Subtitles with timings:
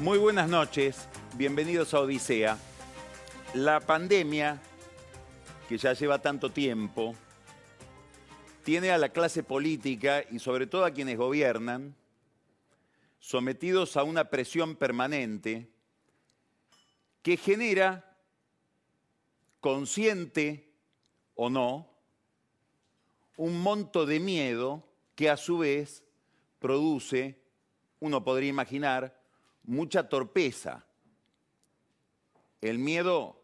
[0.00, 1.06] Muy buenas noches,
[1.36, 2.56] bienvenidos a Odisea.
[3.52, 4.58] La pandemia,
[5.68, 7.14] que ya lleva tanto tiempo,
[8.64, 11.94] tiene a la clase política y sobre todo a quienes gobiernan
[13.18, 15.68] sometidos a una presión permanente
[17.20, 18.16] que genera,
[19.60, 20.72] consciente
[21.34, 21.90] o no,
[23.36, 24.82] un monto de miedo
[25.14, 26.02] que a su vez
[26.58, 27.38] produce,
[28.00, 29.19] uno podría imaginar,
[29.70, 30.84] mucha torpeza.
[32.60, 33.40] El miedo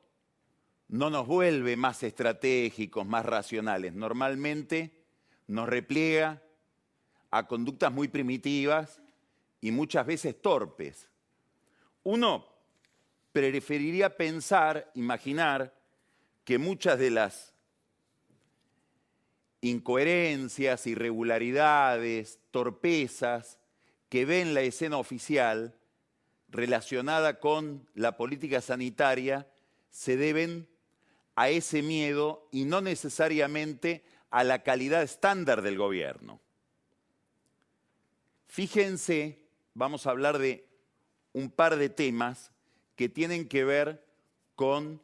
[0.89, 3.95] no nos vuelve más estratégicos, más racionales.
[3.95, 5.05] Normalmente
[5.47, 6.43] nos repliega
[7.31, 9.01] a conductas muy primitivas
[9.61, 11.09] y muchas veces torpes.
[12.03, 12.45] Uno
[13.33, 15.75] preferiría pensar, imaginar,
[16.45, 17.55] que muchas de las
[19.61, 23.61] incoherencias, irregularidades, torpezas
[24.09, 25.76] que ve en la escena oficial
[26.57, 29.47] relacionada con la política sanitaria
[29.91, 30.69] se deben
[31.35, 36.41] a ese miedo y no necesariamente a la calidad estándar del gobierno.
[38.49, 39.39] Fíjense,
[39.75, 40.67] vamos a hablar de
[41.33, 42.51] un par de temas
[42.97, 44.05] que tienen que ver
[44.55, 45.03] con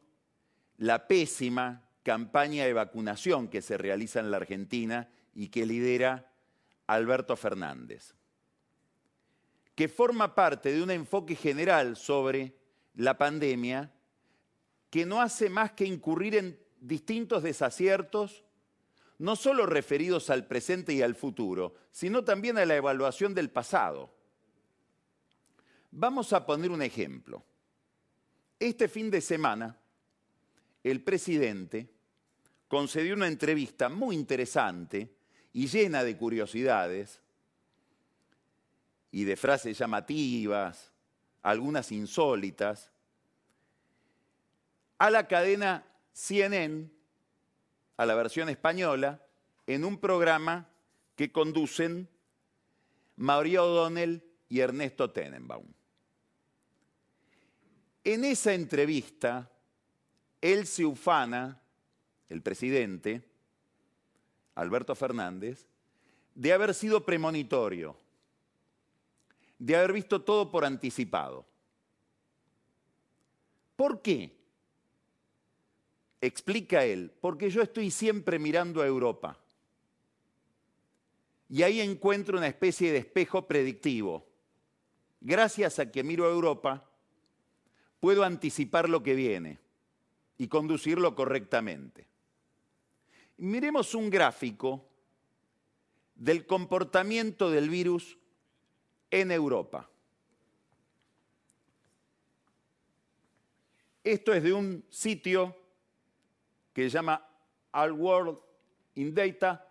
[0.79, 6.33] la pésima campaña de vacunación que se realiza en la Argentina y que lidera
[6.87, 8.15] Alberto Fernández
[9.75, 12.55] que forma parte de un enfoque general sobre
[12.95, 13.93] la pandemia
[14.91, 18.45] que no hace más que incurrir en distintos desaciertos,
[19.19, 24.15] no solo referidos al presente y al futuro, sino también a la evaluación del pasado.
[25.91, 27.43] Vamos a poner un ejemplo.
[28.59, 29.79] Este fin de semana,
[30.85, 31.89] el presidente
[32.69, 35.17] concedió una entrevista muy interesante
[35.53, 37.22] y llena de curiosidades
[39.13, 40.91] y de frases llamativas,
[41.43, 42.91] algunas insólitas,
[44.99, 46.91] a la cadena CNN,
[47.97, 49.25] a la versión española,
[49.67, 50.69] en un programa
[51.15, 52.09] que conducen
[53.17, 55.67] Mauricio O'Donnell y Ernesto Tenenbaum.
[58.05, 59.51] En esa entrevista,
[60.41, 61.61] él se ufana,
[62.29, 63.23] el presidente,
[64.55, 65.67] Alberto Fernández,
[66.35, 67.97] de haber sido premonitorio,
[69.63, 71.47] de haber visto todo por anticipado.
[73.77, 74.37] ¿Por qué?
[76.21, 79.39] Explica él, porque yo estoy siempre mirando a Europa.
[81.49, 84.27] Y ahí encuentro una especie de espejo predictivo.
[85.21, 86.91] Gracias a que miro a Europa,
[88.01, 89.61] puedo anticipar lo que viene
[90.39, 92.09] y conducirlo correctamente.
[93.37, 94.89] Miremos un gráfico
[96.17, 98.19] del comportamiento del virus
[99.13, 99.89] en Europa.
[104.03, 105.55] Esto es de un sitio
[106.73, 107.25] que se llama
[107.73, 108.39] All World
[108.95, 109.69] in Data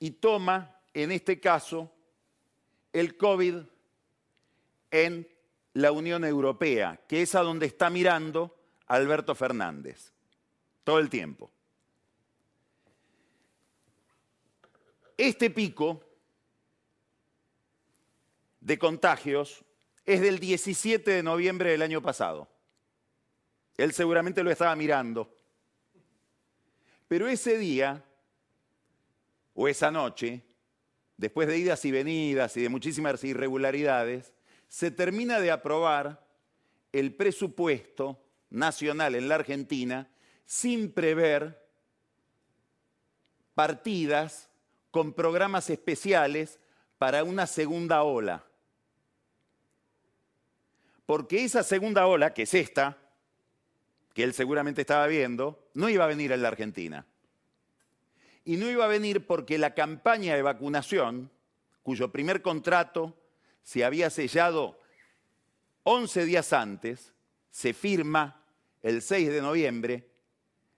[0.00, 1.92] y toma, en este caso,
[2.92, 3.56] el COVID
[4.90, 5.28] en
[5.74, 10.12] la Unión Europea, que es a donde está mirando Alberto Fernández
[10.82, 11.50] todo el tiempo.
[15.16, 16.00] Este pico
[18.62, 19.64] de contagios
[20.04, 22.48] es del 17 de noviembre del año pasado.
[23.76, 25.36] Él seguramente lo estaba mirando.
[27.08, 28.04] Pero ese día,
[29.54, 30.42] o esa noche,
[31.16, 34.32] después de idas y venidas y de muchísimas irregularidades,
[34.68, 36.26] se termina de aprobar
[36.92, 40.08] el presupuesto nacional en la Argentina
[40.44, 41.62] sin prever
[43.54, 44.48] partidas
[44.90, 46.58] con programas especiales
[46.98, 48.46] para una segunda ola
[51.12, 52.96] porque esa segunda ola, que es esta,
[54.14, 57.04] que él seguramente estaba viendo, no iba a venir en la Argentina.
[58.46, 61.30] Y no iba a venir porque la campaña de vacunación,
[61.82, 63.14] cuyo primer contrato
[63.62, 64.80] se había sellado
[65.82, 67.12] 11 días antes,
[67.50, 68.42] se firma
[68.80, 70.08] el 6 de noviembre,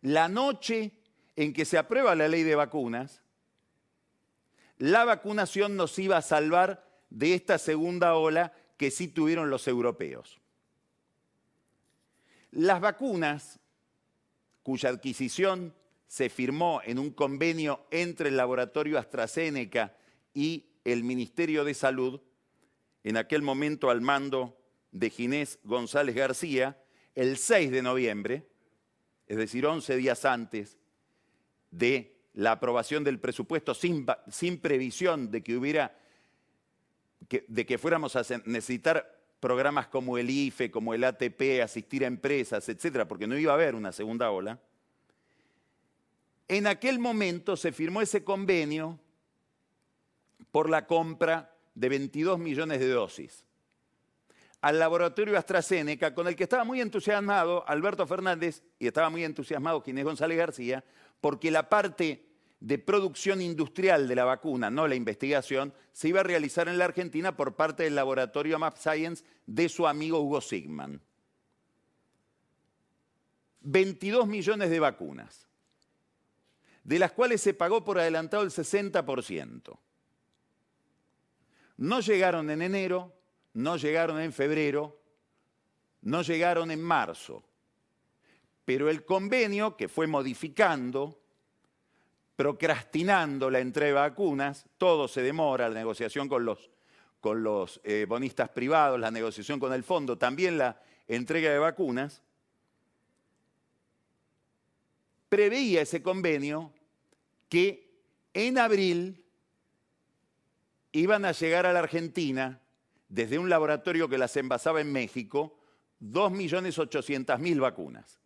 [0.01, 0.91] la noche
[1.37, 3.23] en que se aprueba la ley de vacunas,
[4.79, 10.41] la vacunación nos iba a salvar de esta segunda ola que sí tuvieron los europeos.
[12.51, 13.59] Las vacunas,
[14.63, 15.75] cuya adquisición
[16.07, 19.97] se firmó en un convenio entre el laboratorio AstraZeneca
[20.33, 22.21] y el Ministerio de Salud,
[23.03, 24.57] en aquel momento al mando
[24.93, 26.81] de Ginés González García,
[27.15, 28.47] el 6 de noviembre,
[29.27, 30.79] es decir, 11 días antes
[31.71, 35.99] de la aprobación del presupuesto sin, sin previsión de que hubiera
[37.29, 42.69] de que fuéramos a necesitar programas como el IFE, como el ATP, asistir a empresas,
[42.69, 44.59] etcétera, porque no iba a haber una segunda ola,
[46.49, 48.99] en aquel momento se firmó ese convenio
[50.51, 53.45] por la compra de 22 millones de dosis
[54.65, 59.83] al laboratorio AstraZeneca, con el que estaba muy entusiasmado Alberto Fernández y estaba muy entusiasmado
[59.83, 60.83] Ginés González García,
[61.21, 62.25] porque la parte
[62.65, 66.87] de producción industrial de la vacuna, no la investigación, se iba a realizar en la
[66.87, 70.99] Argentina por parte del laboratorio Map Science de su amigo Hugo Sigman.
[73.61, 75.47] 22 millones de vacunas,
[76.85, 79.79] de las cuales se pagó por adelantado el 60%.
[81.77, 83.13] No llegaron en enero,
[83.53, 85.03] no llegaron en febrero,
[86.01, 87.45] no llegaron en marzo.
[88.65, 91.24] Pero el convenio, que fue modificando,
[92.37, 96.71] procrastinando la entrega de vacunas, todo se demora, la negociación con los,
[97.21, 102.23] con los eh, bonistas privados, la negociación con el fondo, también la entrega de vacunas,
[105.29, 106.73] preveía ese convenio
[107.49, 107.93] que
[108.33, 109.25] en abril
[110.93, 112.61] iban a llegar a la Argentina,
[113.09, 115.59] desde un laboratorio que las envasaba en México,
[116.01, 118.19] 2.800.000 vacunas.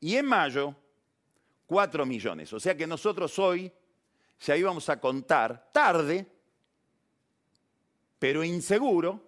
[0.00, 0.74] Y en mayo,
[1.66, 2.52] 4 millones.
[2.52, 3.72] O sea que nosotros hoy
[4.40, 6.26] ya íbamos a contar tarde,
[8.18, 9.22] pero inseguro,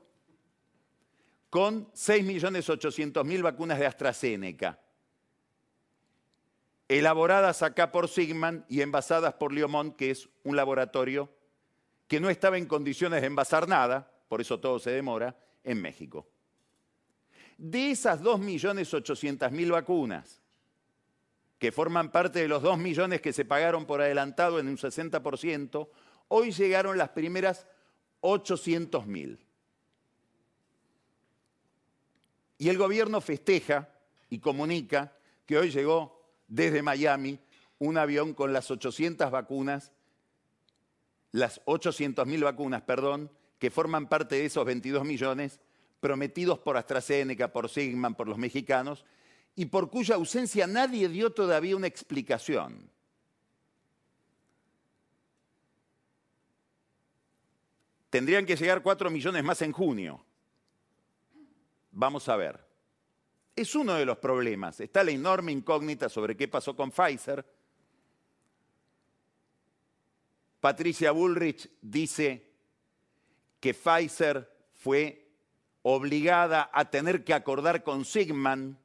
[1.51, 4.79] con 6.800.000 vacunas de AstraZeneca,
[6.89, 11.31] elaboradas acá por Sigman y envasadas por Liomont, que es un laboratorio
[12.07, 16.29] que no estaba en condiciones de envasar nada, por eso todo se demora, en México.
[17.59, 20.43] De esas 2.800.000 vacunas,
[21.59, 25.89] que forman parte de los 2 millones que se pagaron por adelantado en un 60%,
[26.29, 27.67] hoy llegaron las primeras
[28.23, 29.39] 800.000.
[32.59, 33.89] Y el gobierno festeja
[34.29, 37.39] y comunica que hoy llegó desde Miami
[37.79, 39.93] un avión con las 800 vacunas
[41.37, 45.61] las 800.000 vacunas, perdón, que forman parte de esos 22 millones
[46.01, 49.05] prometidos por AstraZeneca, por Sigman, por los mexicanos,
[49.57, 52.89] y por cuya ausencia nadie dio todavía una explicación.
[58.11, 60.25] Tendrían que llegar 4 millones más en junio.
[61.91, 62.65] Vamos a ver.
[63.57, 64.79] Es uno de los problemas.
[64.81, 67.45] Está la enorme incógnita sobre qué pasó con Pfizer
[70.67, 72.51] Patricia Bullrich dice
[73.61, 75.31] que Pfizer fue
[75.83, 78.77] obligada a tener que acordar con Sigman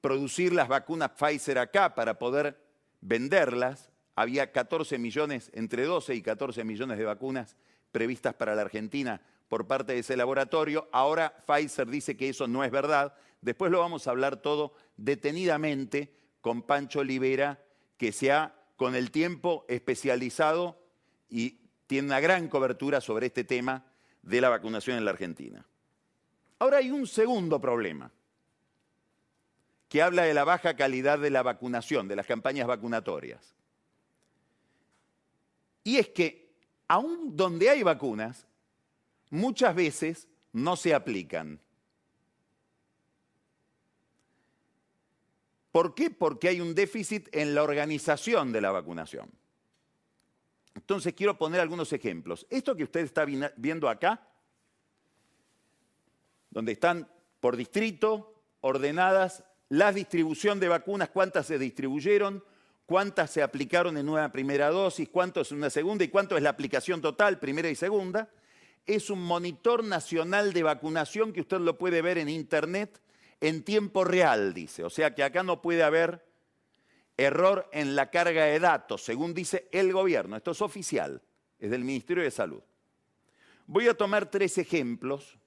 [0.00, 2.58] producir las vacunas Pfizer acá para poder
[3.00, 3.90] venderlas.
[4.14, 7.56] Había 14 millones, entre 12 y 14 millones de vacunas
[7.92, 10.88] previstas para la Argentina por parte de ese laboratorio.
[10.92, 13.14] Ahora Pfizer dice que eso no es verdad.
[13.40, 17.62] Después lo vamos a hablar todo detenidamente con Pancho Olivera,
[17.96, 20.80] que se ha con el tiempo especializado
[21.28, 23.84] y tiene una gran cobertura sobre este tema
[24.22, 25.66] de la vacunación en la Argentina.
[26.58, 28.10] Ahora hay un segundo problema
[29.88, 33.54] que habla de la baja calidad de la vacunación, de las campañas vacunatorias.
[35.82, 36.52] Y es que,
[36.86, 38.46] aun donde hay vacunas,
[39.30, 41.60] muchas veces no se aplican.
[45.72, 46.10] ¿Por qué?
[46.10, 49.30] Porque hay un déficit en la organización de la vacunación.
[50.74, 52.46] Entonces quiero poner algunos ejemplos.
[52.50, 54.28] Esto que usted está viendo acá,
[56.50, 62.42] donde están por distrito ordenadas la distribución de vacunas, cuántas se distribuyeron,
[62.86, 66.50] cuántas se aplicaron en una primera dosis, cuántos en una segunda y cuánto es la
[66.50, 68.30] aplicación total, primera y segunda.
[68.86, 73.00] Es un monitor nacional de vacunación que usted lo puede ver en internet
[73.40, 74.84] en tiempo real, dice.
[74.84, 76.24] O sea que acá no puede haber
[77.16, 80.36] error en la carga de datos, según dice el gobierno.
[80.36, 81.20] Esto es oficial,
[81.58, 82.62] es del Ministerio de Salud.
[83.66, 85.38] Voy a tomar tres ejemplos,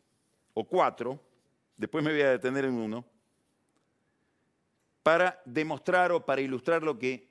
[0.53, 1.19] o cuatro,
[1.77, 3.05] después me voy a detener en uno,
[5.03, 7.29] para demostrar o para ilustrar lo que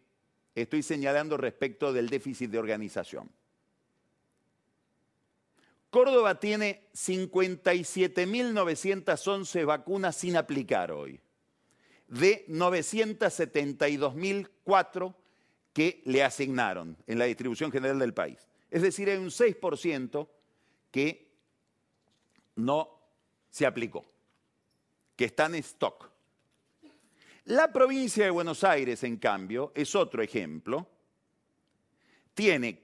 [0.54, 3.30] estoy señalando respecto del déficit de organización.
[5.90, 11.20] Córdoba tiene 57.911 vacunas sin aplicar hoy,
[12.06, 15.14] de 972.004
[15.72, 18.46] que le asignaron en la distribución general del país.
[18.70, 20.28] Es decir, hay un 6%
[20.92, 21.28] que
[22.54, 23.00] no
[23.48, 24.04] se aplicó,
[25.16, 26.09] que está en stock.
[27.50, 30.88] La provincia de Buenos Aires, en cambio, es otro ejemplo.
[32.32, 32.80] Tiene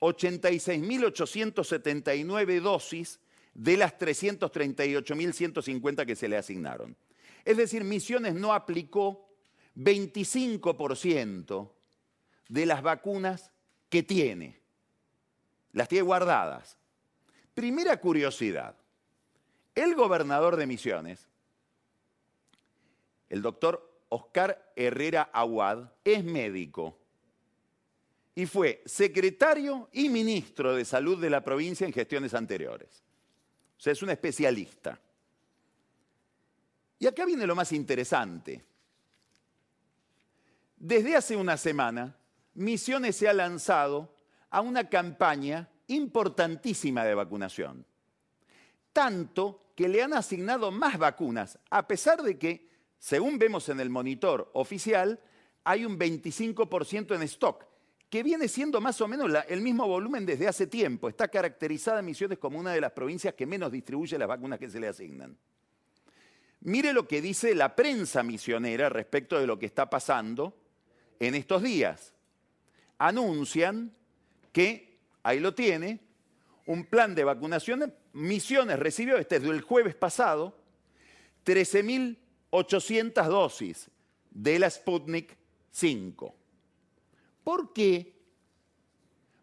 [0.01, 3.21] 86.879 dosis
[3.55, 6.97] de las 338.150 que se le asignaron.
[7.45, 9.29] Es decir, Misiones no aplicó
[9.77, 11.71] 25%
[12.49, 13.53] de las vacunas
[13.89, 14.59] que tiene.
[15.73, 16.77] Las tiene guardadas.
[17.55, 18.77] Primera curiosidad.
[19.75, 21.31] El gobernador de Misiones
[23.31, 26.99] el doctor Oscar Herrera Aguad es médico
[28.35, 33.05] y fue secretario y ministro de salud de la provincia en gestiones anteriores.
[33.81, 35.01] O sea, es un especialista.
[36.99, 38.63] Y acá viene lo más interesante.
[40.77, 42.15] Desde hace una semana,
[42.53, 44.15] Misiones se ha lanzado
[44.51, 47.87] a una campaña importantísima de vacunación.
[48.93, 52.69] Tanto que le han asignado más vacunas, a pesar de que
[52.99, 55.19] según vemos en el monitor oficial,
[55.65, 57.65] hay un 25% en stock,
[58.11, 61.09] que viene siendo más o menos el mismo volumen desde hace tiempo.
[61.09, 64.81] Está caracterizada Misiones como una de las provincias que menos distribuye las vacunas que se
[64.81, 65.37] le asignan.
[66.63, 70.55] Mire lo que dice la prensa misionera respecto de lo que está pasando
[71.19, 72.13] en estos días.
[72.99, 73.95] Anuncian
[74.53, 76.01] que, ahí lo tiene,
[76.67, 77.95] un plan de vacunación.
[78.13, 80.59] Misiones recibió, este es del jueves pasado,
[81.47, 82.19] 13.000
[82.51, 83.91] 800 dosis
[84.31, 85.37] de la Sputnik
[85.71, 86.35] 5.
[87.51, 88.13] ¿Por qué?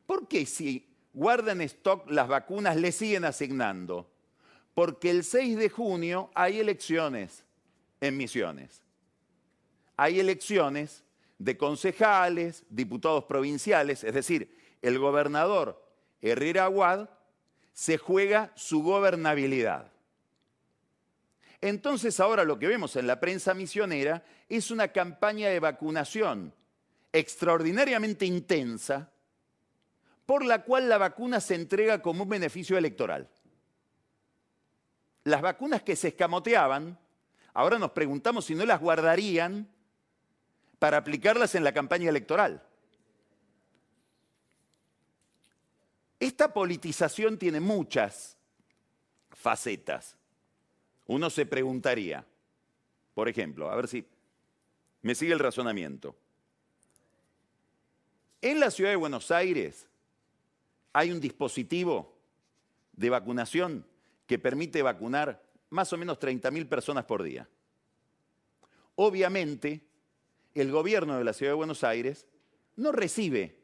[0.06, 4.10] Porque si guardan stock las vacunas le siguen asignando?
[4.74, 7.44] Porque el 6 de junio hay elecciones
[8.00, 8.82] en Misiones.
[9.98, 11.04] Hay elecciones
[11.38, 15.86] de concejales, diputados provinciales, es decir, el gobernador
[16.22, 17.10] Herrera Aguad
[17.74, 19.92] se juega su gobernabilidad.
[21.60, 26.54] Entonces ahora lo que vemos en la prensa misionera es una campaña de vacunación
[27.12, 29.12] extraordinariamente intensa
[30.26, 33.30] por la cual la vacuna se entrega como un beneficio electoral.
[35.24, 37.00] Las vacunas que se escamoteaban,
[37.54, 39.68] ahora nos preguntamos si no las guardarían
[40.80, 42.62] para aplicarlas en la campaña electoral.
[46.20, 48.38] Esta politización tiene muchas
[49.32, 50.18] facetas.
[51.06, 52.26] Uno se preguntaría,
[53.14, 54.06] por ejemplo, a ver si
[55.04, 56.16] me sigue el razonamiento.
[58.42, 59.88] En la ciudad de Buenos Aires
[60.94, 62.16] hay un dispositivo
[62.94, 63.86] de vacunación
[64.26, 67.48] que permite vacunar más o menos 30.000 personas por día.
[68.96, 69.82] Obviamente,
[70.54, 72.28] el gobierno de la ciudad de Buenos Aires
[72.76, 73.58] no recibe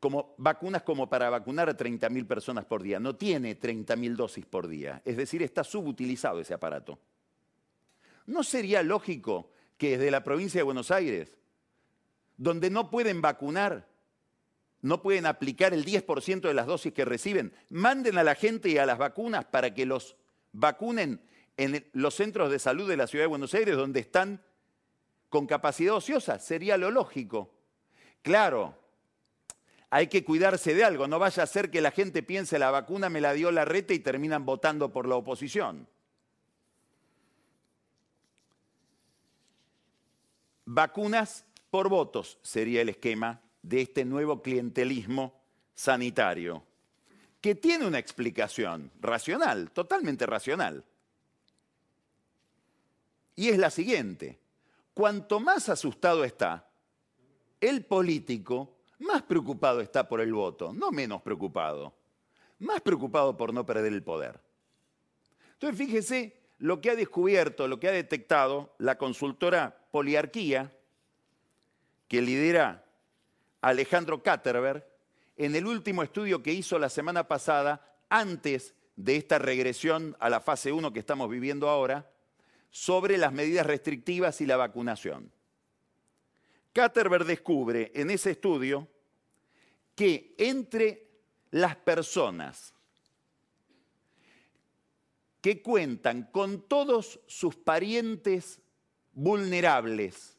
[0.00, 3.00] como vacunas como para vacunar a 30.000 personas por día.
[3.00, 5.00] No tiene 30.000 dosis por día.
[5.04, 6.98] Es decir, está subutilizado ese aparato.
[8.26, 11.38] ¿No sería lógico que desde la provincia de Buenos Aires,
[12.36, 13.88] donde no pueden vacunar,
[14.82, 17.54] no pueden aplicar el 10% de las dosis que reciben.
[17.70, 20.16] Manden a la gente y a las vacunas para que los
[20.52, 21.20] vacunen
[21.56, 24.42] en los centros de salud de la Ciudad de Buenos Aires, donde están
[25.28, 26.38] con capacidad ociosa.
[26.38, 27.50] Sería lo lógico.
[28.22, 28.78] Claro,
[29.90, 31.06] hay que cuidarse de algo.
[31.06, 33.94] No vaya a ser que la gente piense la vacuna me la dio la reta
[33.94, 35.88] y terminan votando por la oposición.
[40.66, 41.44] Vacunas
[41.74, 45.42] por votos sería el esquema de este nuevo clientelismo
[45.74, 46.62] sanitario,
[47.40, 50.84] que tiene una explicación racional, totalmente racional.
[53.34, 54.38] Y es la siguiente,
[54.94, 56.70] cuanto más asustado está
[57.60, 61.92] el político, más preocupado está por el voto, no menos preocupado,
[62.60, 64.38] más preocupado por no perder el poder.
[65.54, 70.72] Entonces fíjese lo que ha descubierto, lo que ha detectado la consultora Poliarquía,
[72.08, 72.84] que lidera
[73.60, 74.86] Alejandro Katterberg,
[75.36, 80.40] en el último estudio que hizo la semana pasada, antes de esta regresión a la
[80.40, 82.10] fase 1 que estamos viviendo ahora,
[82.70, 85.32] sobre las medidas restrictivas y la vacunación.
[86.72, 88.88] Katterberg descubre en ese estudio
[89.94, 91.08] que entre
[91.50, 92.74] las personas
[95.40, 98.60] que cuentan con todos sus parientes
[99.12, 100.36] vulnerables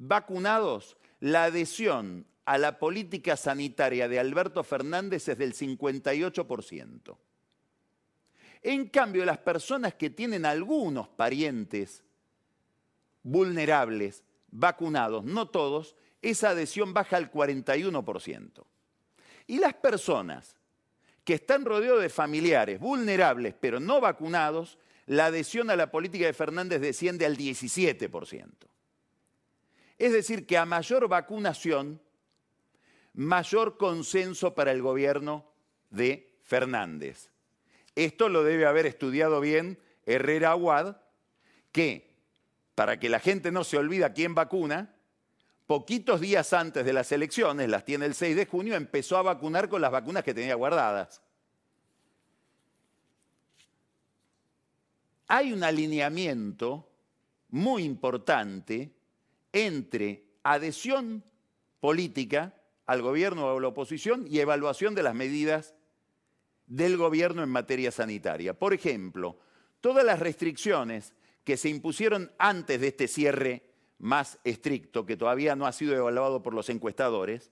[0.00, 7.16] vacunados, la adhesión a la política sanitaria de Alberto Fernández es del 58%.
[8.62, 12.02] En cambio, las personas que tienen algunos parientes
[13.22, 18.64] vulnerables vacunados, no todos, esa adhesión baja al 41%.
[19.46, 20.56] Y las personas
[21.24, 26.32] que están rodeados de familiares vulnerables pero no vacunados, la adhesión a la política de
[26.32, 28.70] Fernández desciende al 17%.
[30.00, 32.00] Es decir, que a mayor vacunación,
[33.12, 35.44] mayor consenso para el gobierno
[35.90, 37.28] de Fernández.
[37.94, 40.96] Esto lo debe haber estudiado bien Herrera Aguad,
[41.70, 42.16] que
[42.74, 44.94] para que la gente no se olvide a quién vacuna,
[45.66, 49.68] poquitos días antes de las elecciones, las tiene el 6 de junio, empezó a vacunar
[49.68, 51.20] con las vacunas que tenía guardadas.
[55.28, 56.88] Hay un alineamiento
[57.50, 58.94] muy importante
[59.52, 61.24] entre adhesión
[61.80, 62.54] política
[62.86, 65.74] al gobierno o a la oposición y evaluación de las medidas
[66.66, 68.58] del gobierno en materia sanitaria.
[68.58, 69.38] Por ejemplo,
[69.80, 73.64] todas las restricciones que se impusieron antes de este cierre
[73.98, 77.50] más estricto, que todavía no ha sido evaluado por los encuestadores,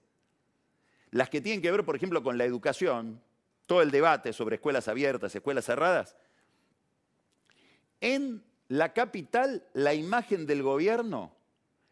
[1.11, 3.21] las que tienen que ver, por ejemplo, con la educación,
[3.67, 6.17] todo el debate sobre escuelas abiertas, escuelas cerradas,
[8.01, 11.38] en la capital la imagen del gobierno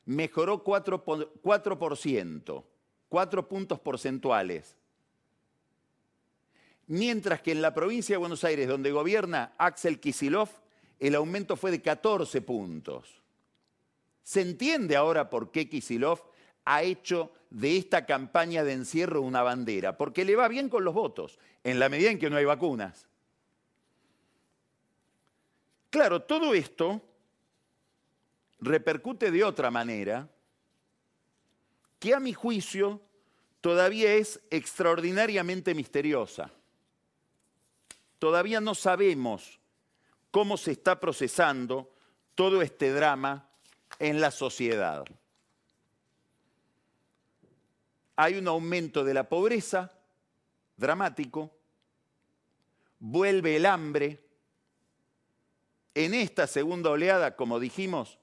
[0.07, 2.64] mejoró 4%, 4%,
[3.09, 4.77] 4 puntos porcentuales.
[6.87, 10.49] Mientras que en la provincia de Buenos Aires, donde gobierna Axel Kisilov,
[10.99, 13.21] el aumento fue de 14 puntos.
[14.23, 16.21] Se entiende ahora por qué Kisilov
[16.64, 20.95] ha hecho de esta campaña de encierro una bandera, porque le va bien con los
[20.95, 23.07] votos, en la medida en que no hay vacunas.
[25.90, 27.03] Claro, todo esto
[28.61, 30.29] repercute de otra manera
[31.99, 33.01] que a mi juicio
[33.61, 36.51] todavía es extraordinariamente misteriosa.
[38.19, 39.61] Todavía no sabemos
[40.31, 41.90] cómo se está procesando
[42.35, 43.49] todo este drama
[43.99, 45.05] en la sociedad.
[48.16, 49.92] Hay un aumento de la pobreza
[50.77, 51.51] dramático,
[52.99, 54.23] vuelve el hambre.
[55.95, 58.19] En esta segunda oleada, como dijimos,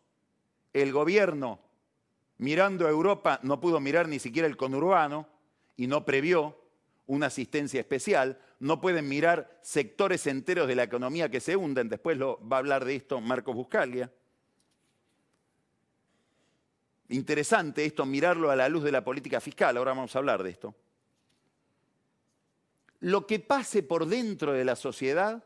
[0.73, 1.59] el gobierno,
[2.37, 5.27] mirando a Europa, no pudo mirar ni siquiera el conurbano
[5.77, 6.57] y no previó
[7.05, 12.17] una asistencia especial, no pueden mirar sectores enteros de la economía que se hunden, después
[12.17, 14.11] lo, va a hablar de esto Marcos Buscalia.
[17.09, 20.49] Interesante esto, mirarlo a la luz de la política fiscal, ahora vamos a hablar de
[20.49, 20.73] esto.
[23.01, 25.43] Lo que pase por dentro de la sociedad,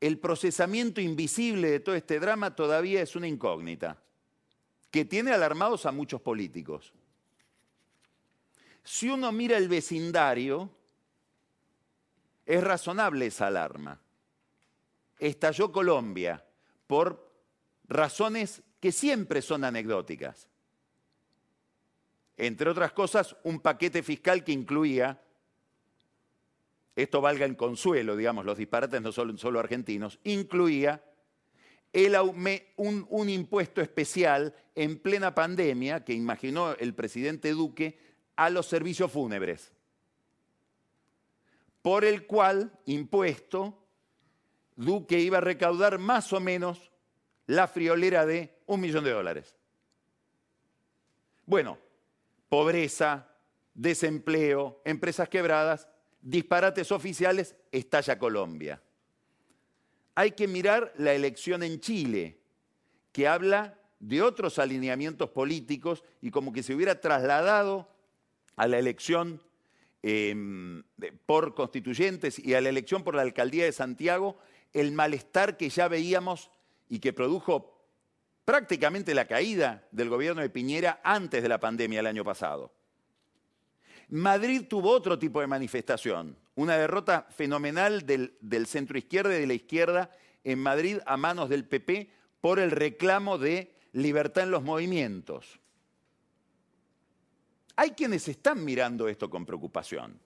[0.00, 4.02] el procesamiento invisible de todo este drama todavía es una incógnita,
[4.90, 6.92] que tiene alarmados a muchos políticos.
[8.82, 10.70] Si uno mira el vecindario,
[12.46, 14.00] es razonable esa alarma.
[15.18, 16.44] Estalló Colombia
[16.86, 17.30] por
[17.86, 20.48] razones que siempre son anecdóticas.
[22.38, 25.22] Entre otras cosas, un paquete fiscal que incluía,
[27.02, 31.02] esto valga en consuelo, digamos, los disparates no son solo argentinos, incluía
[31.92, 37.98] un, un impuesto especial en plena pandemia que imaginó el presidente Duque
[38.36, 39.72] a los servicios fúnebres,
[41.82, 43.76] por el cual impuesto
[44.76, 46.90] Duque iba a recaudar más o menos
[47.46, 49.56] la friolera de un millón de dólares.
[51.44, 51.78] Bueno,
[52.48, 53.28] pobreza,
[53.74, 55.88] desempleo, empresas quebradas,
[56.22, 58.82] disparates oficiales, estalla Colombia.
[60.14, 62.38] Hay que mirar la elección en Chile,
[63.12, 67.88] que habla de otros alineamientos políticos y como que se hubiera trasladado
[68.56, 69.42] a la elección
[70.02, 70.82] em,
[71.26, 74.38] por constituyentes y a la elección por la alcaldía de Santiago
[74.72, 76.50] el malestar que ya veíamos
[76.88, 77.80] y que produjo
[78.44, 82.72] prácticamente la caída del gobierno de Piñera antes de la pandemia el año pasado.
[84.10, 89.54] Madrid tuvo otro tipo de manifestación, una derrota fenomenal del, centro izquierda y de la
[89.54, 90.10] izquierda
[90.42, 95.60] en Madrid a manos del PP por el reclamo de libertad en los movimientos.
[97.76, 100.18] Hay quienes están mirando esto con preocupación.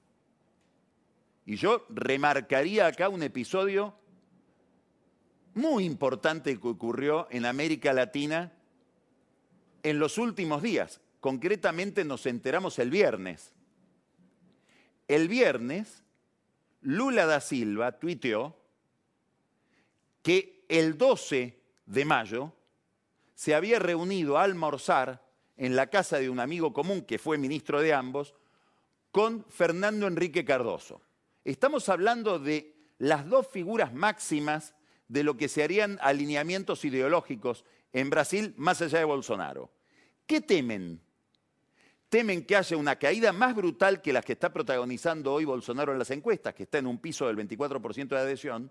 [1.44, 3.94] Y yo remarcaría acá un episodio
[5.52, 8.50] muy importante que ocurrió en América Latina
[9.82, 11.02] en los últimos días.
[11.20, 13.52] Concretamente nos enteramos el viernes.
[15.08, 16.02] El viernes,
[16.80, 18.56] Lula da Silva tuiteó
[20.22, 22.52] que el 12 de mayo
[23.34, 25.22] se había reunido a almorzar
[25.56, 28.34] en la casa de un amigo común que fue ministro de ambos
[29.10, 31.00] con Fernando Enrique Cardoso.
[31.44, 34.74] Estamos hablando de las dos figuras máximas
[35.08, 39.70] de lo que se harían alineamientos ideológicos en Brasil más allá de Bolsonaro.
[40.26, 41.00] ¿Qué temen?
[42.14, 45.98] Temen que haya una caída más brutal que las que está protagonizando hoy Bolsonaro en
[45.98, 48.70] las encuestas, que está en un piso del 24% de adhesión,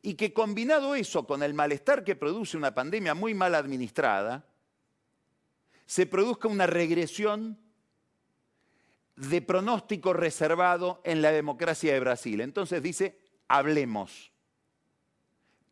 [0.00, 4.46] y que combinado eso con el malestar que produce una pandemia muy mal administrada,
[5.84, 7.58] se produzca una regresión
[9.16, 12.40] de pronóstico reservado en la democracia de Brasil.
[12.40, 14.32] Entonces dice, hablemos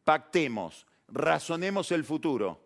[0.04, 2.63] pactemos, razonemos el futuro,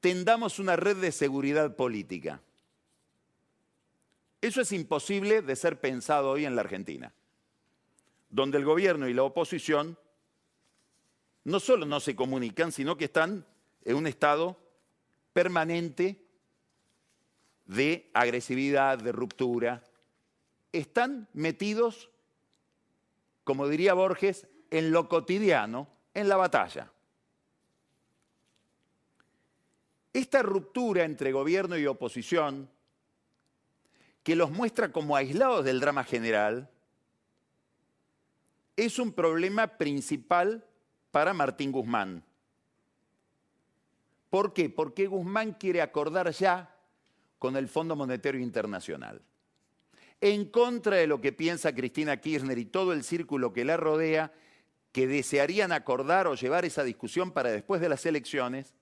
[0.00, 2.40] tendamos una red de seguridad política.
[4.40, 7.12] Eso es imposible de ser pensado hoy en la Argentina,
[8.30, 9.98] donde el gobierno y la oposición
[11.44, 13.46] no solo no se comunican, sino que están
[13.84, 14.56] en un estado
[15.32, 16.24] permanente
[17.64, 19.82] de agresividad, de ruptura.
[20.72, 22.10] Están metidos,
[23.44, 26.92] como diría Borges, en lo cotidiano, en la batalla.
[30.18, 32.68] Esta ruptura entre gobierno y oposición,
[34.24, 36.68] que los muestra como aislados del drama general,
[38.74, 40.66] es un problema principal
[41.12, 42.24] para Martín Guzmán.
[44.28, 44.68] ¿Por qué?
[44.68, 46.74] Porque Guzmán quiere acordar ya
[47.38, 49.22] con el Fondo Monetario Internacional.
[50.20, 54.32] En contra de lo que piensa Cristina Kirchner y todo el círculo que la rodea,
[54.90, 58.74] que desearían acordar o llevar esa discusión para después de las elecciones,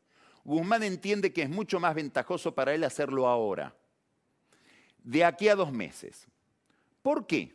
[0.47, 3.75] Guzmán entiende que es mucho más ventajoso para él hacerlo ahora,
[5.03, 6.29] de aquí a dos meses.
[7.03, 7.53] ¿Por qué?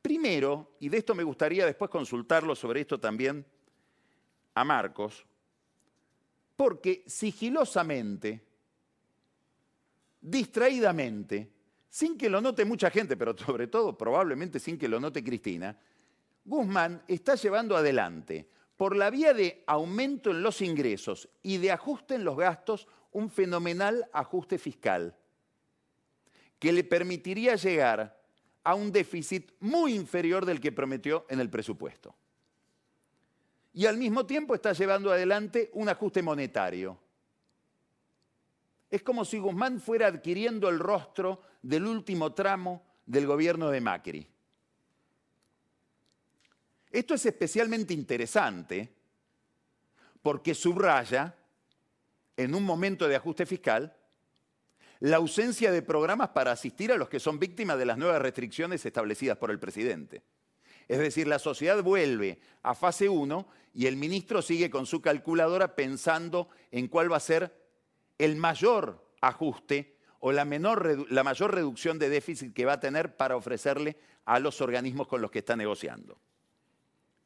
[0.00, 3.44] Primero, y de esto me gustaría después consultarlo sobre esto también
[4.54, 5.26] a Marcos,
[6.54, 8.40] porque sigilosamente,
[10.20, 11.50] distraídamente,
[11.90, 15.76] sin que lo note mucha gente, pero sobre todo probablemente sin que lo note Cristina,
[16.44, 18.48] Guzmán está llevando adelante,
[18.82, 23.30] por la vía de aumento en los ingresos y de ajuste en los gastos, un
[23.30, 25.16] fenomenal ajuste fiscal
[26.58, 28.20] que le permitiría llegar
[28.64, 32.12] a un déficit muy inferior del que prometió en el presupuesto.
[33.72, 36.98] Y al mismo tiempo está llevando adelante un ajuste monetario.
[38.90, 44.31] Es como si Guzmán fuera adquiriendo el rostro del último tramo del gobierno de Macri.
[46.92, 48.92] Esto es especialmente interesante
[50.20, 51.34] porque subraya,
[52.36, 53.96] en un momento de ajuste fiscal,
[55.00, 58.84] la ausencia de programas para asistir a los que son víctimas de las nuevas restricciones
[58.84, 60.22] establecidas por el presidente.
[60.86, 65.74] Es decir, la sociedad vuelve a fase 1 y el ministro sigue con su calculadora
[65.74, 67.52] pensando en cuál va a ser
[68.18, 73.36] el mayor ajuste o la, la mayor reducción de déficit que va a tener para
[73.36, 76.18] ofrecerle a los organismos con los que está negociando.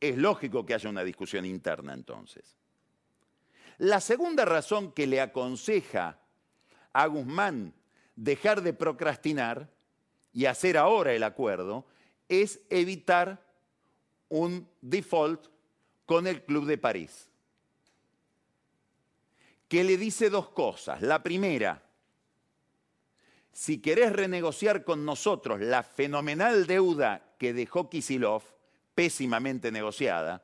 [0.00, 2.56] Es lógico que haya una discusión interna entonces.
[3.78, 6.18] La segunda razón que le aconseja
[6.92, 7.74] a Guzmán
[8.14, 9.68] dejar de procrastinar
[10.32, 11.87] y hacer ahora el acuerdo
[12.28, 13.42] es evitar
[14.28, 15.46] un default
[16.04, 17.28] con el Club de París,
[19.68, 21.02] que le dice dos cosas.
[21.02, 21.82] La primera,
[23.52, 28.42] si querés renegociar con nosotros la fenomenal deuda que dejó Kisilov,
[28.96, 30.42] pésimamente negociada,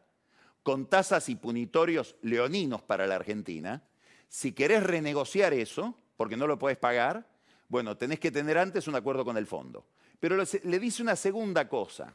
[0.63, 3.83] con tasas y punitorios leoninos para la Argentina,
[4.29, 7.27] si querés renegociar eso, porque no lo podés pagar,
[7.69, 9.87] bueno, tenés que tener antes un acuerdo con el fondo.
[10.21, 12.15] Pero le dice una segunda cosa.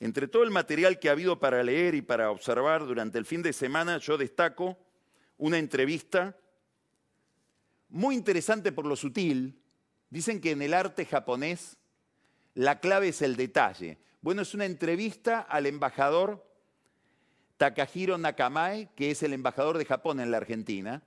[0.00, 3.42] Entre todo el material que ha habido para leer y para observar durante el fin
[3.42, 4.78] de semana, yo destaco
[5.36, 6.36] una entrevista
[7.88, 9.60] muy interesante por lo sutil.
[10.08, 11.76] Dicen que en el arte japonés
[12.54, 13.98] la clave es el detalle.
[14.24, 16.42] Bueno, es una entrevista al embajador
[17.58, 21.02] Takahiro Nakamae, que es el embajador de Japón en la Argentina,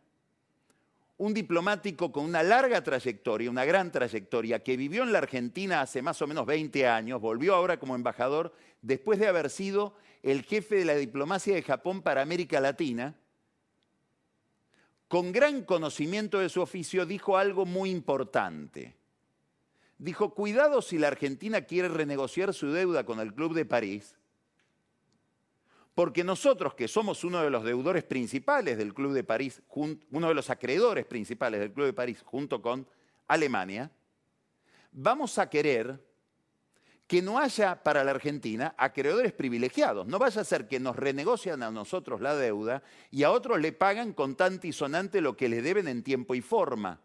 [1.17, 6.03] un diplomático con una larga trayectoria, una gran trayectoria, que vivió en la Argentina hace
[6.03, 8.53] más o menos 20 años, volvió ahora como embajador
[8.84, 13.15] después de haber sido el jefe de la diplomacia de Japón para América Latina,
[15.08, 18.96] con gran conocimiento de su oficio, dijo algo muy importante.
[19.97, 24.15] Dijo, cuidado si la Argentina quiere renegociar su deuda con el Club de París,
[25.95, 30.36] porque nosotros, que somos uno de los deudores principales del Club de París, uno de
[30.36, 32.88] los acreedores principales del Club de París junto con
[33.27, 33.89] Alemania,
[34.91, 35.99] vamos a querer
[37.07, 40.05] que no haya para la Argentina acreedores privilegiados.
[40.05, 43.71] No vaya a ser que nos renegocian a nosotros la deuda y a otros le
[43.71, 46.99] pagan con y sonante lo que le deben en tiempo y forma.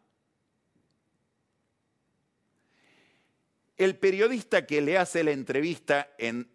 [3.83, 6.49] El periodista que le hace la entrevista en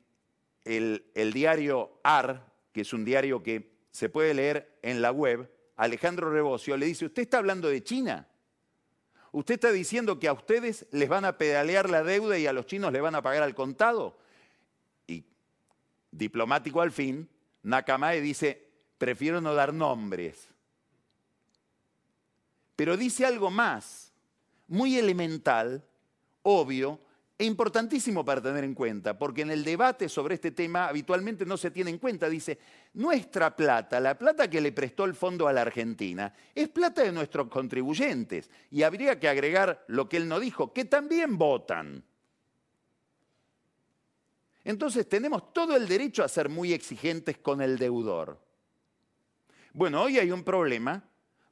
[0.63, 6.31] el, diario AR, que es un diario que se puede leer en la web, Alejandro
[6.31, 8.29] Rebocio, le dice, ¿usted está hablando de China?
[9.33, 12.65] ¿Usted está diciendo que a ustedes les van a pedalear la deuda y a los
[12.65, 14.17] chinos les van a pagar al contado?
[15.05, 15.25] Y
[16.09, 17.27] diplomático al fin,
[17.61, 20.47] Nakamae dice, prefiero no dar nombres.
[22.77, 24.13] Pero dice algo más,
[24.69, 25.83] muy elemental,
[26.41, 27.01] obvio,
[27.39, 31.55] es importantísimo para tener en cuenta, porque en el debate sobre este tema habitualmente no
[31.55, 32.27] se tiene en cuenta.
[32.29, 32.57] Dice,
[32.93, 37.11] nuestra plata, la plata que le prestó el fondo a la Argentina, es plata de
[37.11, 38.49] nuestros contribuyentes.
[38.71, 42.03] Y habría que agregar lo que él no dijo, que también votan.
[44.63, 48.41] Entonces tenemos todo el derecho a ser muy exigentes con el deudor.
[49.73, 51.03] Bueno, hoy hay un problema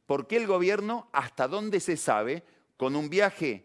[0.08, 2.44] porque el gobierno, hasta donde se sabe,
[2.76, 3.65] con un viaje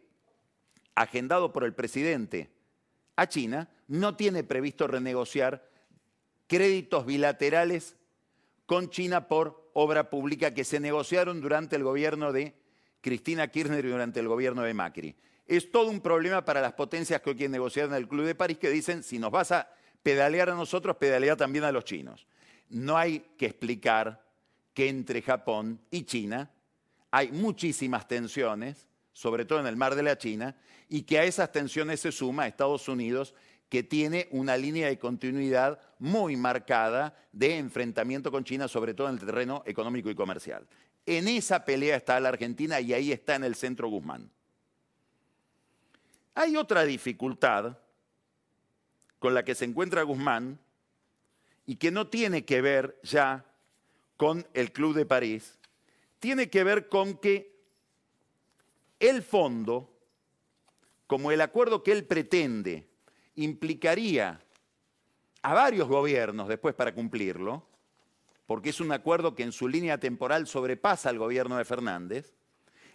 [0.94, 2.50] agendado por el presidente
[3.16, 5.68] a China, no tiene previsto renegociar
[6.46, 7.96] créditos bilaterales
[8.66, 12.54] con China por obra pública que se negociaron durante el gobierno de
[13.00, 15.16] Cristina Kirchner y durante el gobierno de Macri.
[15.46, 18.34] Es todo un problema para las potencias que hoy quieren negociar en el Club de
[18.34, 19.68] París que dicen, si nos vas a
[20.02, 22.26] pedalear a nosotros, pedalea también a los chinos.
[22.68, 24.24] No hay que explicar
[24.72, 26.50] que entre Japón y China
[27.10, 30.56] hay muchísimas tensiones sobre todo en el mar de la China,
[30.90, 33.32] y que a esas tensiones se suma Estados Unidos,
[33.68, 39.14] que tiene una línea de continuidad muy marcada de enfrentamiento con China, sobre todo en
[39.14, 40.66] el terreno económico y comercial.
[41.06, 44.28] En esa pelea está la Argentina y ahí está en el centro Guzmán.
[46.34, 47.78] Hay otra dificultad
[49.20, 50.58] con la que se encuentra Guzmán
[51.66, 53.44] y que no tiene que ver ya
[54.16, 55.56] con el Club de París,
[56.18, 57.60] tiene que ver con que
[58.98, 59.89] el fondo,
[61.10, 62.86] como el acuerdo que él pretende,
[63.34, 64.40] implicaría
[65.42, 67.66] a varios gobiernos después para cumplirlo,
[68.46, 72.36] porque es un acuerdo que en su línea temporal sobrepasa al gobierno de Fernández,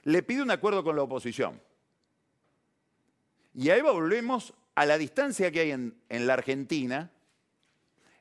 [0.04, 1.62] le pide un acuerdo con la oposición.
[3.54, 7.12] Y ahí volvemos a la distancia que hay en, en la Argentina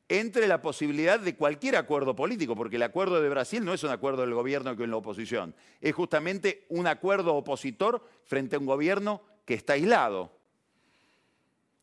[0.09, 3.91] entre la posibilidad de cualquier acuerdo político, porque el acuerdo de Brasil no es un
[3.91, 9.23] acuerdo del gobierno con la oposición, es justamente un acuerdo opositor frente a un gobierno
[9.45, 10.33] que está aislado.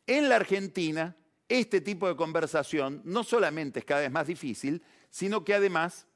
[0.07, 1.15] En la Argentina,
[1.47, 6.07] este tipo de conversación no solamente es cada vez más difícil, sino que además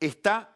[0.00, 0.54] está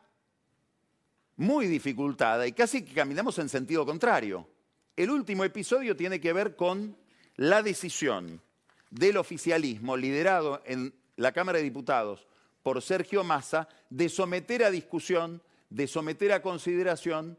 [1.36, 4.48] muy dificultada y casi que caminamos en sentido contrario.
[4.96, 6.96] El último episodio tiene que ver con
[7.36, 8.42] la decisión
[8.90, 12.26] del oficialismo, liderado en la Cámara de Diputados
[12.62, 17.38] por Sergio Massa, de someter a discusión, de someter a consideración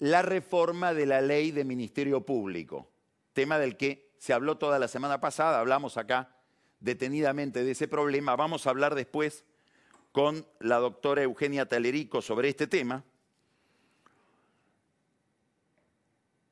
[0.00, 2.90] la reforma de la ley de Ministerio Público,
[3.34, 6.36] tema del que se habló toda la semana pasada, hablamos acá
[6.80, 9.44] detenidamente de ese problema, vamos a hablar después
[10.12, 13.04] con la doctora Eugenia Talerico sobre este tema.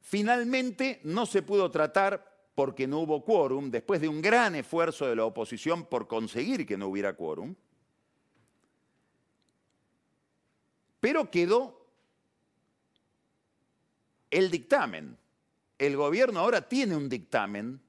[0.02, 5.16] Finalmente no se pudo tratar porque no hubo quórum, después de un gran esfuerzo de
[5.16, 7.54] la oposición por conseguir que no hubiera quórum,
[11.00, 11.77] pero quedó
[14.30, 15.16] el dictamen.
[15.78, 17.80] El gobierno ahora tiene un dictamen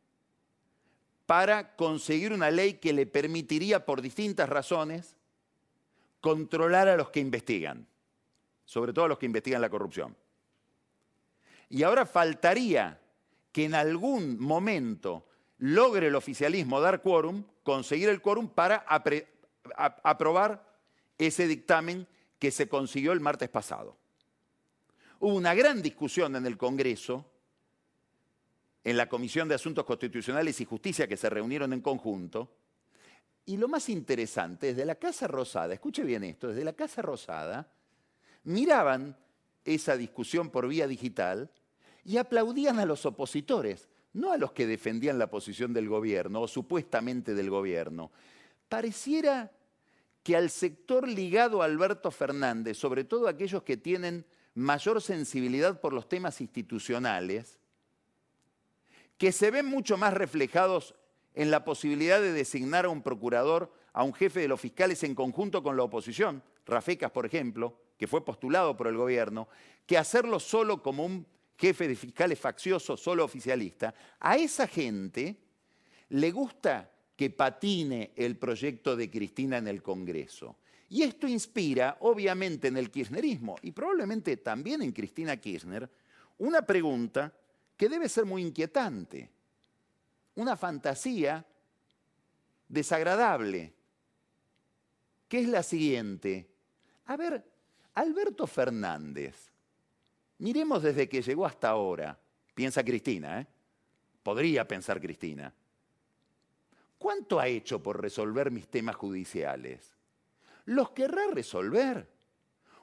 [1.25, 5.15] para conseguir una ley que le permitiría, por distintas razones,
[6.21, 7.87] controlar a los que investigan,
[8.65, 10.15] sobre todo a los que investigan la corrupción.
[11.69, 12.99] Y ahora faltaría
[13.51, 15.27] que en algún momento
[15.59, 18.85] logre el oficialismo dar quórum, conseguir el quórum para
[20.03, 20.67] aprobar
[21.17, 22.07] ese dictamen
[22.39, 23.98] que se consiguió el martes pasado.
[25.19, 27.29] Hubo una gran discusión en el Congreso,
[28.83, 32.55] en la Comisión de Asuntos Constitucionales y Justicia que se reunieron en conjunto,
[33.45, 37.69] y lo más interesante, desde la Casa Rosada, escuche bien esto, desde la Casa Rosada,
[38.43, 39.17] miraban
[39.65, 41.51] esa discusión por vía digital
[42.05, 46.47] y aplaudían a los opositores, no a los que defendían la posición del gobierno o
[46.47, 48.11] supuestamente del gobierno.
[48.69, 49.51] Pareciera
[50.23, 55.93] que al sector ligado a Alberto Fernández, sobre todo aquellos que tienen mayor sensibilidad por
[55.93, 57.59] los temas institucionales,
[59.17, 60.95] que se ven mucho más reflejados
[61.33, 65.15] en la posibilidad de designar a un procurador, a un jefe de los fiscales en
[65.15, 69.49] conjunto con la oposición, Rafecas, por ejemplo, que fue postulado por el gobierno,
[69.85, 71.25] que hacerlo solo como un
[71.57, 75.35] jefe de fiscales faccioso, solo oficialista, a esa gente
[76.09, 80.55] le gusta que patine el proyecto de Cristina en el Congreso.
[80.89, 85.87] Y esto inspira, obviamente, en el kirchnerismo y probablemente también en Cristina Kirchner,
[86.39, 87.31] una pregunta
[87.77, 89.29] que debe ser muy inquietante,
[90.35, 91.45] una fantasía
[92.67, 93.73] desagradable,
[95.27, 96.49] que es la siguiente.
[97.05, 97.45] A ver,
[97.93, 99.51] Alberto Fernández,
[100.39, 102.19] miremos desde que llegó hasta ahora,
[102.55, 103.47] piensa Cristina, ¿eh?
[104.23, 105.53] podría pensar Cristina.
[106.97, 109.98] ¿Cuánto ha hecho por resolver mis temas judiciales?
[110.69, 112.07] ¿Los querrá resolver?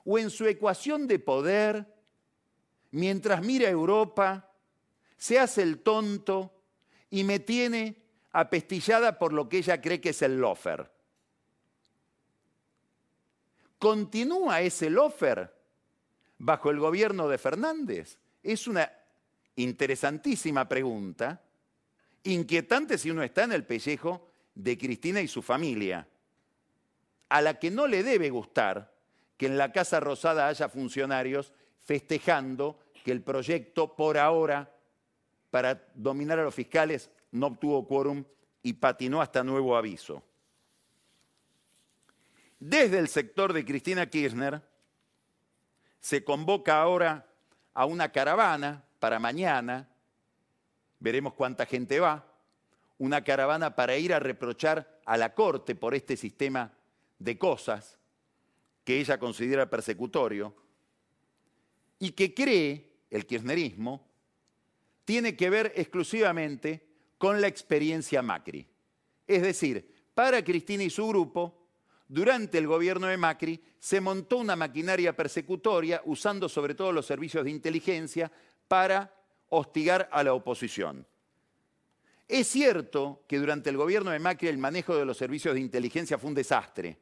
[0.05, 1.87] ¿O en su ecuación de poder,
[2.91, 4.51] mientras mira a Europa,
[5.17, 6.53] se hace el tonto
[7.11, 10.91] y me tiene apestillada por lo que ella cree que es el lofer?
[13.79, 15.55] ¿Continúa ese lofer
[16.39, 18.19] bajo el gobierno de Fernández?
[18.43, 18.91] Es una
[19.55, 21.41] interesantísima pregunta
[22.25, 26.09] inquietante si uno está en el pellejo de Cristina y su familia,
[27.29, 28.93] a la que no le debe gustar
[29.37, 31.53] que en la Casa Rosada haya funcionarios
[31.85, 34.73] festejando que el proyecto por ahora
[35.51, 38.25] para dominar a los fiscales no obtuvo quórum
[38.63, 40.23] y patinó hasta nuevo aviso.
[42.59, 44.63] Desde el sector de Cristina Kirchner
[46.01, 47.27] se convoca ahora
[47.75, 49.89] a una caravana para mañana
[50.99, 52.25] veremos cuánta gente va,
[52.99, 56.73] una caravana para ir a reprochar a la Corte por este sistema
[57.19, 57.99] de cosas
[58.85, 60.55] que ella considera persecutorio
[61.99, 64.07] y que cree, el kirchnerismo,
[65.05, 66.87] tiene que ver exclusivamente
[67.19, 68.67] con la experiencia Macri.
[69.27, 71.67] Es decir, para Cristina y su grupo,
[72.09, 77.45] durante el gobierno de Macri se montó una maquinaria persecutoria usando sobre todo los servicios
[77.45, 78.31] de inteligencia
[78.69, 79.13] para
[79.49, 81.07] hostigar a la oposición.
[82.29, 86.19] Es cierto que durante el gobierno de Macri el manejo de los servicios de inteligencia
[86.19, 86.99] fue un desastre,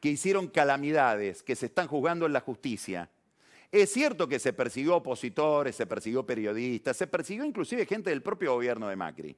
[0.00, 3.10] que hicieron calamidades, que se están juzgando en la justicia.
[3.70, 8.54] Es cierto que se persiguió opositores, se persiguió periodistas, se persiguió inclusive gente del propio
[8.54, 9.36] gobierno de Macri.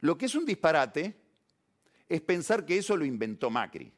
[0.00, 1.16] Lo que es un disparate
[2.08, 3.92] es pensar que eso lo inventó Macri.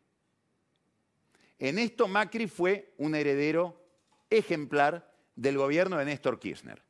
[1.58, 3.82] En esto Macri fue un heredero
[4.30, 6.82] ejemplar del gobierno de Néstor Kirchner.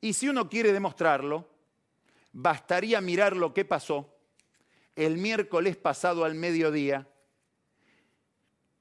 [0.00, 1.48] Y si uno quiere demostrarlo,
[2.32, 4.17] bastaría mirar lo que pasó
[4.98, 7.06] el miércoles pasado al mediodía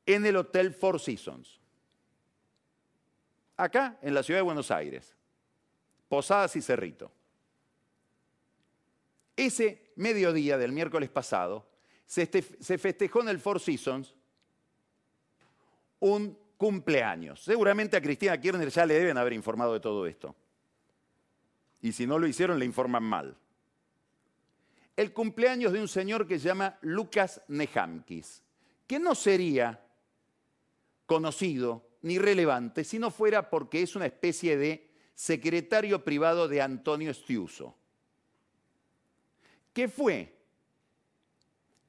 [0.04, 1.60] en el Hotel Four Seasons,
[3.56, 5.16] acá en la ciudad de Buenos Aires,
[6.10, 7.12] Posadas y Cerrito.
[9.36, 11.70] Ese mediodía del miércoles pasado
[12.08, 14.16] se, festejó en el Four Seasons
[16.00, 17.44] un cumpleaños.
[17.44, 20.36] Seguramente a Cristina Kirchner ya le deben haber informado de todo esto.
[21.80, 23.38] Y si no lo hicieron, le informan mal.
[24.98, 28.44] El cumpleaños de un señor que se llama Lucas Nehamkis,
[28.86, 29.80] que no sería
[31.06, 37.14] conocido ni relevante si no fuera porque es una especie de secretario privado de Antonio
[37.14, 37.76] Stiuso,
[39.74, 40.36] que fue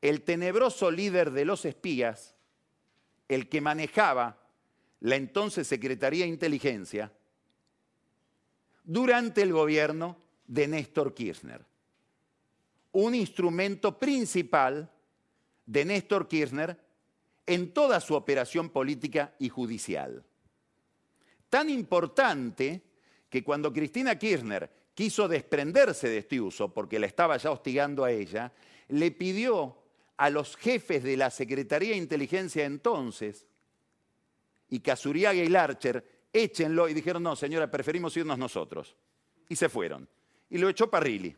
[0.01, 2.35] el tenebroso líder de los espías,
[3.27, 4.39] el que manejaba
[5.01, 7.13] la entonces Secretaría de Inteligencia
[8.85, 11.68] durante el gobierno de Néstor Kirchner.
[12.93, 14.91] Un instrumento principal
[15.67, 16.79] de Néstor Kirchner
[17.47, 20.25] en toda su operación política y judicial.
[21.49, 22.83] Tan importante
[23.29, 28.11] que cuando Cristina Kirchner quiso desprenderse de este uso, porque la estaba ya hostigando a
[28.11, 28.53] ella,
[28.89, 29.79] le pidió
[30.17, 33.47] a los jefes de la Secretaría de Inteligencia entonces
[34.69, 36.89] y Casuriaga y Larcher, échenlo.
[36.89, 38.97] Y dijeron, no, señora, preferimos irnos nosotros.
[39.49, 40.09] Y se fueron.
[40.51, 41.35] Y lo echó Parrilli.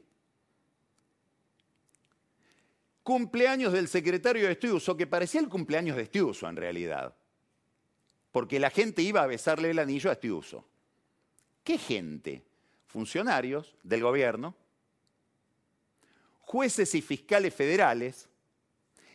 [3.11, 7.13] Cumpleaños del secretario de Estiuso, que parecía el cumpleaños de Estiuso en realidad,
[8.31, 10.65] porque la gente iba a besarle el anillo a Estiuso.
[11.65, 12.45] ¿Qué gente?
[12.87, 14.55] Funcionarios del gobierno,
[16.43, 18.29] jueces y fiscales federales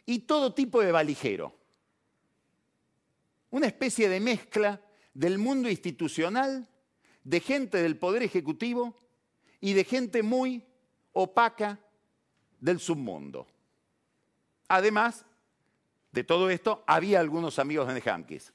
[0.06, 1.56] y todo tipo de valijero.
[3.50, 4.82] Una especie de mezcla
[5.14, 6.68] del mundo institucional,
[7.24, 8.94] de gente del Poder Ejecutivo
[9.62, 10.66] y de gente muy
[11.14, 11.80] opaca
[12.60, 13.55] del submundo.
[14.68, 15.26] Además
[16.12, 18.54] de todo esto, había algunos amigos de Nehamkis.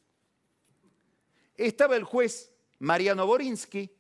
[1.57, 3.91] Estaba el juez Mariano Borinsky,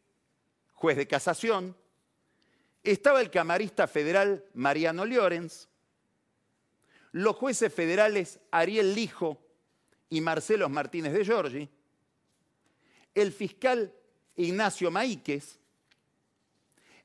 [0.72, 1.76] juez de casación.
[2.82, 5.68] Estaba el camarista federal Mariano Llorens.
[7.12, 9.38] Los jueces federales Ariel Lijo
[10.08, 11.68] y Marcelo Martínez de Giorgi.
[13.14, 13.94] El fiscal
[14.36, 15.58] Ignacio Maíquez.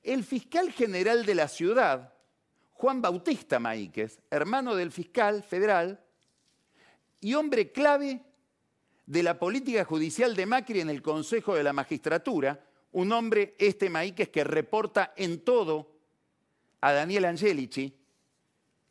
[0.03, 2.14] El fiscal general de la ciudad,
[2.75, 6.03] Juan Bautista Maíquez, hermano del fiscal federal
[7.21, 8.21] y hombre clave
[9.05, 13.89] de la política judicial de Macri en el Consejo de la Magistratura, un hombre, este
[13.89, 15.89] Maíquez, que reporta en todo
[16.81, 17.97] a Daniel Angelici,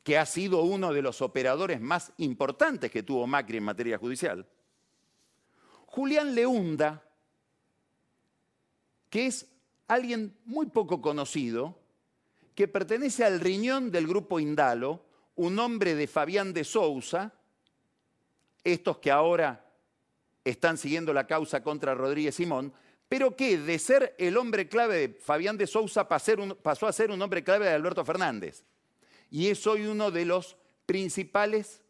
[0.03, 4.47] que ha sido uno de los operadores más importantes que tuvo Macri en materia judicial.
[5.87, 7.03] Julián Leunda,
[9.11, 9.47] que es
[9.89, 11.84] alguien muy poco conocido,
[12.55, 15.05] que pertenece al riñón del grupo Indalo,
[15.37, 17.35] un hombre de Fabián de Sousa,
[18.63, 19.65] estos que ahora
[20.45, 22.73] están siguiendo la causa contra Rodríguez Simón,
[23.09, 27.23] pero que de ser el hombre clave de Fabián de Sousa pasó a ser un
[27.23, 28.65] hombre clave de Alberto Fernández.
[29.31, 31.83] Y es hoy uno de los principales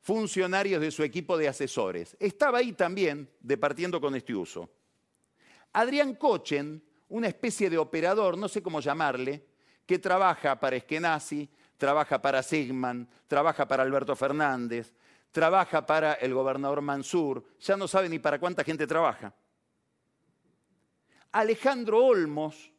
[0.00, 2.16] funcionarios de su equipo de asesores.
[2.20, 4.70] Estaba ahí también, departiendo con este uso.
[5.72, 9.44] Adrián Cochen, una especie de operador, no sé cómo llamarle,
[9.84, 14.92] que trabaja para Eskenazi, trabaja para Sigman, trabaja para Alberto Fernández,
[15.30, 19.32] trabaja para el gobernador Mansur, ya no sabe ni para cuánta gente trabaja.
[21.32, 22.72] Alejandro Olmos,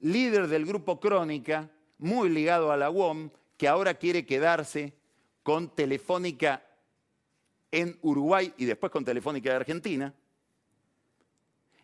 [0.00, 4.92] líder del grupo Crónica, muy ligado a la UOM, que ahora quiere quedarse
[5.42, 6.62] con Telefónica
[7.70, 10.14] en Uruguay y después con Telefónica de Argentina.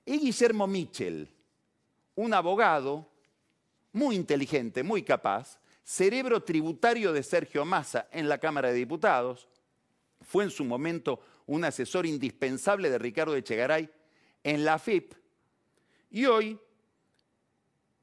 [0.09, 1.29] Y Guillermo Michel,
[2.15, 3.11] un abogado
[3.93, 9.51] muy inteligente, muy capaz, cerebro tributario de Sergio Massa en la Cámara de Diputados,
[10.23, 13.91] fue en su momento un asesor indispensable de Ricardo Echegaray
[14.45, 15.13] en la FIP
[16.11, 16.59] y hoy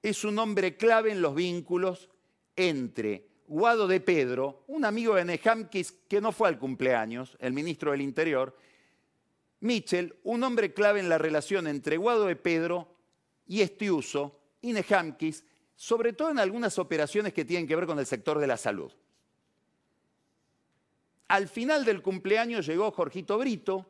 [0.04, 2.12] es un hombre clave en los vínculos
[2.56, 7.94] entre Guado de Pedro, un amigo de Nehamkis que no fue al cumpleaños, el ministro
[7.94, 8.56] del Interior,
[9.66, 12.88] Mitchell, un hombre clave en la relación entre Guado de Pedro
[13.48, 15.44] y Estiuso y Nehamkis,
[15.76, 18.92] sobre todo en algunas operaciones que tienen que ver con el sector de la salud.
[21.28, 23.86] Al final del cumpleaños llegó Jorgito Brito,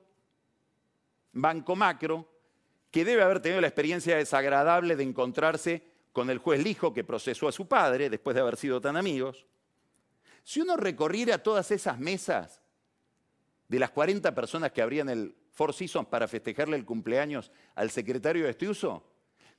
[1.34, 2.28] Banco Macro,
[2.89, 7.49] que debe haber tenido la experiencia desagradable de encontrarse con el juez Lijo que procesó
[7.49, 9.45] a su padre después de haber sido tan amigos.
[10.45, 12.61] Si uno recorriera todas esas mesas
[13.67, 18.43] de las 40 personas que habrían el Four Seasons para festejarle el cumpleaños al secretario
[18.43, 19.03] de Estiuso,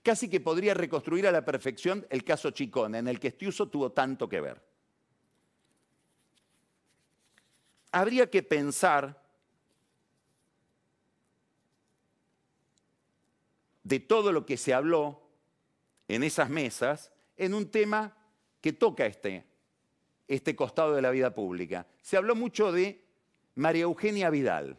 [0.03, 3.91] casi que podría reconstruir a la perfección el caso Chicone, en el que Estiuso tuvo
[3.93, 4.63] tanto que ver.
[7.93, 9.25] Habría que pensar
[13.83, 15.23] de todo lo que se habló
[16.09, 18.15] en esas mesas en un tema
[18.61, 19.47] que toca este,
[20.29, 21.87] este costado de la vida pública.
[22.03, 23.03] Se habló mucho de
[23.55, 24.79] María Eugenia Vidal,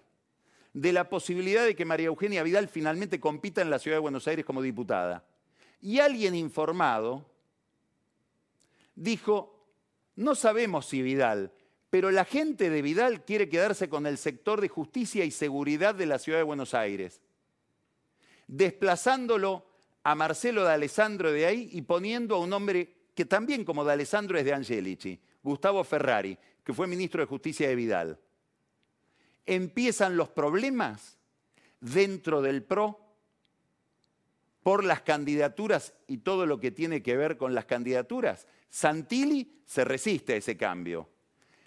[0.81, 4.27] de la posibilidad de que María Eugenia Vidal finalmente compita en la ciudad de Buenos
[4.27, 5.25] Aires como diputada.
[5.81, 7.25] Y alguien informado
[8.95, 9.65] dijo,
[10.15, 11.51] no sabemos si Vidal,
[11.89, 16.05] pero la gente de Vidal quiere quedarse con el sector de justicia y seguridad de
[16.05, 17.21] la ciudad de Buenos Aires
[18.47, 19.65] desplazándolo
[20.03, 23.93] a Marcelo de Alessandro de ahí y poniendo a un hombre que también como de
[23.93, 28.19] Alessandro es de Angelici, Gustavo Ferrari, que fue ministro de Justicia de Vidal.
[29.47, 31.17] Empiezan los problemas
[31.79, 32.99] dentro del PRO
[34.61, 38.45] por las candidaturas y todo lo que tiene que ver con las candidaturas.
[38.69, 41.09] Santilli se resiste a ese cambio.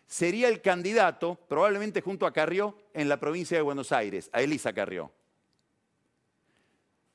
[0.07, 4.73] Sería el candidato, probablemente junto a Carrió, en la provincia de Buenos Aires, a Elisa
[4.73, 5.13] Carrió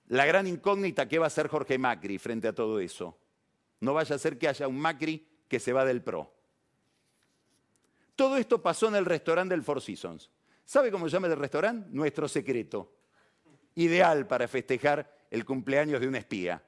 [0.08, 3.18] la gran incógnita que va a ser Jorge Macri frente a todo eso.
[3.80, 6.32] No vaya a ser que haya un Macri que se va del PRO.
[8.16, 10.30] Todo esto pasó en el restaurante del Four Seasons.
[10.66, 11.88] ¿Sabe cómo se llama el restaurante?
[11.92, 12.92] Nuestro secreto.
[13.76, 16.62] Ideal para festejar el cumpleaños de un espía.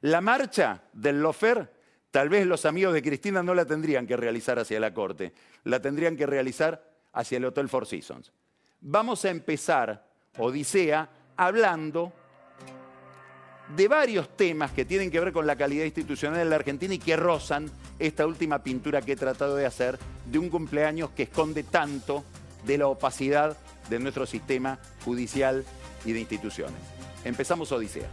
[0.00, 4.58] La marcha del Lofer Tal vez los amigos de Cristina no la tendrían que realizar
[4.58, 5.32] hacia la corte,
[5.64, 8.30] la tendrían que realizar hacia el Hotel Four Seasons.
[8.82, 10.06] Vamos a empezar
[10.36, 11.08] Odisea
[11.38, 12.12] hablando
[13.74, 16.98] de varios temas que tienen que ver con la calidad institucional de la Argentina y
[16.98, 21.62] que rozan esta última pintura que he tratado de hacer de un cumpleaños que esconde
[21.62, 22.24] tanto
[22.64, 23.56] de la opacidad
[23.88, 25.64] de nuestro sistema judicial
[26.04, 26.80] y de instituciones.
[27.24, 28.08] Empezamos Odisea.